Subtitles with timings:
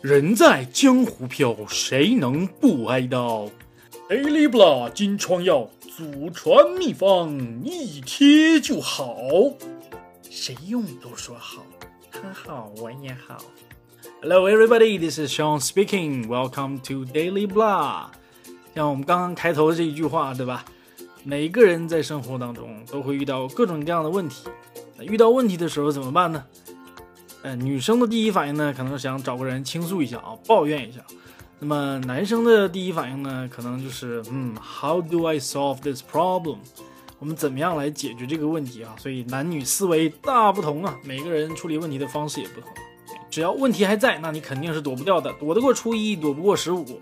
[0.00, 3.48] 人在江湖飘，谁能不挨刀
[4.08, 7.30] ？Daily Blah 金疮药，祖传秘方，
[7.64, 9.16] 一贴就好。
[10.28, 11.64] 谁用都说好，
[12.10, 13.38] 他好我也好。
[14.20, 16.26] Hello everybody, this is Sean speaking.
[16.28, 18.06] Welcome to Daily Blah。
[18.74, 20.64] 像我们刚刚开头这一句话，对吧？
[21.24, 24.48] 每个人在生活当中都会遇到各种各样的问题。
[24.96, 26.44] 那遇到问题的时候怎么办呢？
[27.42, 31.00] 呃，女生的第一反应呢，可能想找个人倾诉一下啊，抱怨一下。
[31.58, 36.58] 那么男生的第一反应呢，可能就是嗯，How do I solve this problem？
[37.18, 38.94] 我们怎么样来解决这个问题啊？
[38.98, 42.68] 所以男女思维大不同啊，每个人处理问题的方式也不同。
[43.30, 47.00] 只要问题还在，那你肯定是躲不掉的，躲得过初一，躲不过十五。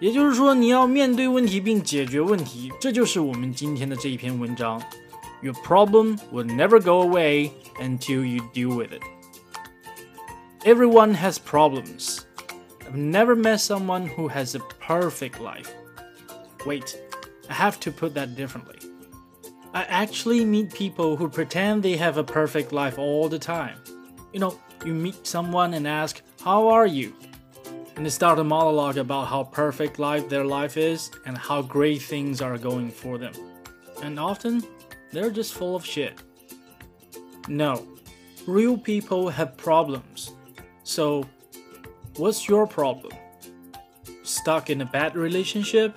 [0.00, 4.80] 也就是说，你要面对问题并解决问题，这就是我们今天的这一篇文章。
[5.42, 7.50] Your problem will never go away
[7.80, 9.02] until you deal with it.
[10.64, 12.26] Everyone has problems.
[12.84, 15.72] I've never met someone who has a perfect life.
[16.66, 17.00] Wait,
[17.48, 18.76] I have to put that differently.
[19.72, 23.78] I actually meet people who pretend they have a perfect life all the time.
[24.32, 27.14] You know, you meet someone and ask, How are you?
[27.94, 32.02] And they start a monologue about how perfect life their life is and how great
[32.02, 33.32] things are going for them.
[34.02, 34.64] And often,
[35.12, 36.20] they're just full of shit.
[37.46, 37.86] No,
[38.48, 40.32] real people have problems.
[40.98, 41.22] So,
[42.16, 43.12] what's your problem?
[44.24, 45.94] Stuck in a bad relationship?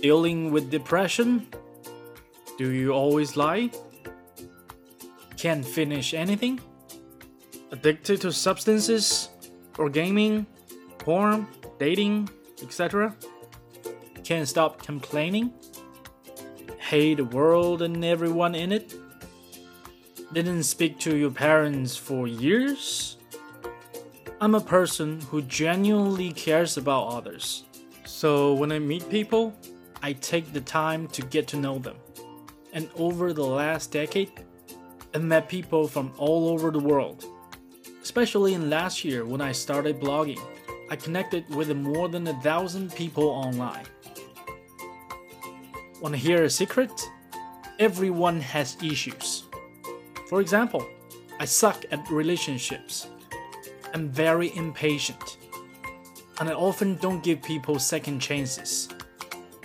[0.00, 1.48] Dealing with depression?
[2.56, 3.68] Do you always lie?
[5.36, 6.60] Can't finish anything?
[7.70, 9.28] Addicted to substances?
[9.76, 10.46] Or gaming?
[10.96, 11.46] Porn?
[11.78, 12.30] Dating?
[12.62, 13.14] Etc.?
[14.24, 15.52] Can't stop complaining?
[16.78, 18.94] Hate the world and everyone in it?
[20.32, 23.17] Didn't speak to your parents for years?
[24.40, 27.64] I'm a person who genuinely cares about others.
[28.04, 29.52] So when I meet people,
[30.00, 31.96] I take the time to get to know them.
[32.72, 34.30] And over the last decade,
[35.12, 37.24] I've met people from all over the world.
[38.00, 40.40] Especially in last year when I started blogging,
[40.88, 43.86] I connected with more than a thousand people online.
[46.00, 46.92] Want to hear a secret?
[47.80, 49.42] Everyone has issues.
[50.28, 50.86] For example,
[51.40, 53.08] I suck at relationships
[53.98, 55.38] am very impatient,
[56.38, 58.88] and I often don't give people second chances.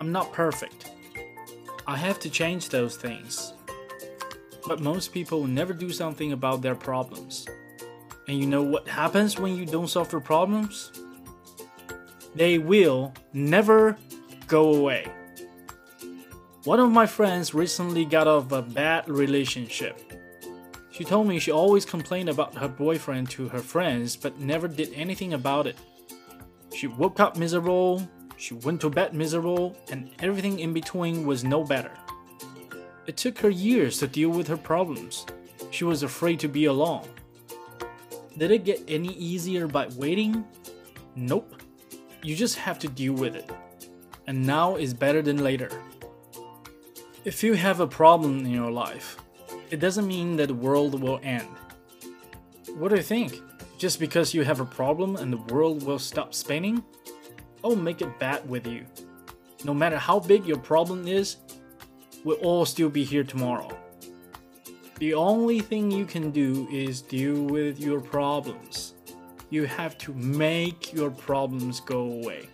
[0.00, 0.90] I'm not perfect.
[1.86, 3.52] I have to change those things.
[4.66, 7.46] But most people never do something about their problems.
[8.26, 10.90] And you know what happens when you don't solve your problems?
[12.34, 13.98] They will never
[14.46, 15.06] go away.
[16.64, 20.00] One of my friends recently got out of a bad relationship
[20.94, 24.92] she told me she always complained about her boyfriend to her friends but never did
[24.94, 25.76] anything about it.
[26.72, 31.64] She woke up miserable, she went to bed miserable, and everything in between was no
[31.64, 31.90] better.
[33.06, 35.26] It took her years to deal with her problems.
[35.72, 37.08] She was afraid to be alone.
[38.38, 40.44] Did it get any easier by waiting?
[41.16, 41.60] Nope.
[42.22, 43.50] You just have to deal with it.
[44.28, 45.70] And now is better than later.
[47.24, 49.18] If you have a problem in your life,
[49.70, 51.48] it doesn't mean that the world will end.
[52.76, 53.40] What do you think?
[53.78, 56.82] Just because you have a problem and the world will stop spinning?
[57.62, 58.84] I'll make it bad with you.
[59.64, 61.36] No matter how big your problem is,
[62.24, 63.70] we'll all still be here tomorrow.
[64.98, 68.94] The only thing you can do is deal with your problems.
[69.50, 72.48] You have to make your problems go away.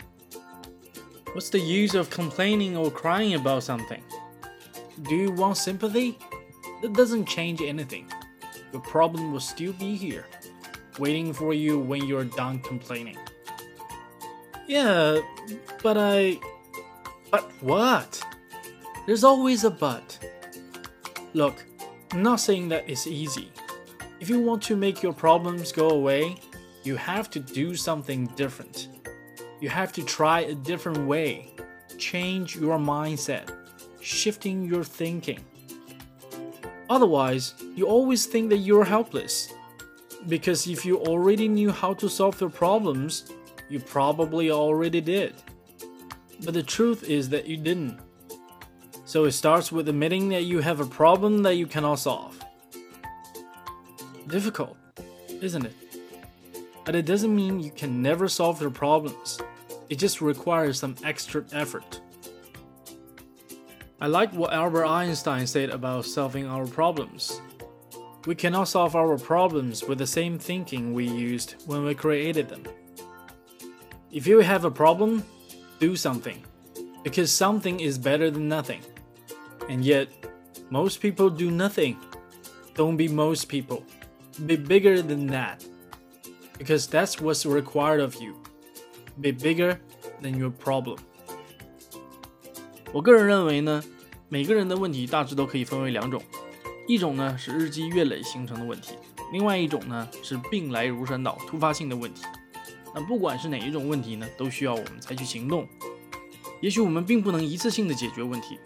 [1.32, 4.03] What's the use of complaining or crying about something?
[5.03, 6.19] Do you want sympathy?
[6.83, 8.11] That doesn't change anything.
[8.73, 10.27] The problem will still be here,
[10.99, 13.19] waiting for you when you're done complaining.
[14.67, 15.21] Yeah,
[15.83, 16.39] but I.
[17.31, 18.23] But what?
[19.07, 20.19] There's always a but.
[21.33, 21.65] Look,
[22.13, 23.51] I'm not saying that it's easy.
[24.21, 26.37] If you want to make your problems go away,
[26.83, 28.88] you have to do something different.
[29.61, 31.53] You have to try a different way,
[31.99, 33.50] change your mindset,
[34.00, 35.41] shifting your thinking.
[36.90, 39.52] Otherwise, you always think that you're helpless.
[40.28, 43.32] Because if you already knew how to solve your problems,
[43.70, 45.34] you probably already did.
[46.44, 47.98] But the truth is that you didn't.
[49.04, 52.38] So it starts with admitting that you have a problem that you cannot solve.
[54.26, 54.76] Difficult,
[55.40, 55.75] isn't it?
[56.84, 59.40] But it doesn't mean you can never solve your problems.
[59.88, 62.00] It just requires some extra effort.
[64.02, 67.43] I like what Albert Einstein said about solving our problems.
[68.25, 72.64] We cannot solve our problems with the same thinking we used when we created them.
[74.11, 75.23] If you have a problem,
[75.81, 76.43] do something,
[77.05, 78.81] because something is better than nothing.
[79.69, 80.08] And yet,
[80.70, 81.99] most people do nothing.
[82.73, 83.85] Don't be most people.
[84.47, 85.62] Be bigger than that.
[86.56, 88.35] Because that's what's required of you.
[89.20, 89.79] Be bigger
[90.23, 91.00] than your problem.
[92.92, 93.82] 我个人认为呢，
[94.28, 96.20] 每个人的问题大致都可以分为两种，
[96.88, 98.94] 一种呢是日积月累形成的问题，
[99.32, 102.25] 另外一种呢是病来如山倒、突发性的问题。
[102.92, 105.69] 那不管是哪一种问题呢，都需要我们采取行动。
[106.60, 108.58] 也许我们并不能一次性的解决问题，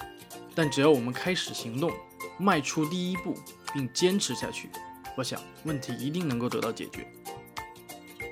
[0.54, 1.92] 但只要我们开始行动，
[2.38, 3.34] 迈出第一步，
[3.74, 4.70] 并坚持下去，
[5.18, 7.06] 我想问题一定能够得到解决。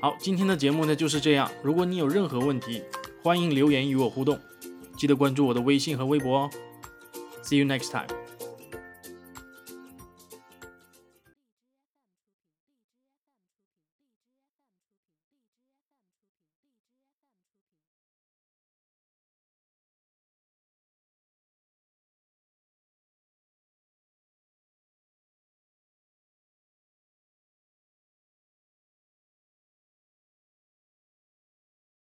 [0.01, 1.51] 好，今天的节目呢就是这样。
[1.63, 2.83] 如果你有任何问题，
[3.23, 4.41] 欢迎留言与我互动，
[4.97, 6.51] 记得关注我的微信和微博哦。
[7.43, 8.22] See you next time.